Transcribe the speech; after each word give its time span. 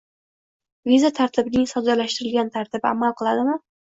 viza 0.91 1.11
tartibining 1.19 1.69
soddalashtirilgan 1.73 2.49
tartibi 2.57 2.91
amal 2.95 3.17
qiladimi? 3.23 3.59